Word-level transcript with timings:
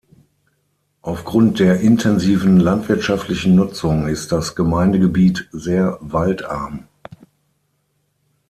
Auf 1.03 1.25
Grund 1.25 1.59
der 1.59 1.81
intensiven 1.81 2.59
landwirtschaftlichen 2.59 3.53
Nutzung 3.53 4.07
ist 4.07 4.31
das 4.31 4.55
Gemeindegebiet 4.55 5.47
sehr 5.51 5.99
waldarm. 6.01 6.87